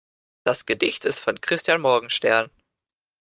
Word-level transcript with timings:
Das 0.47 0.65
Gedicht 0.65 1.05
ist 1.05 1.19
von 1.19 1.39
Christian 1.39 1.79
Morgenstern. 1.79 2.49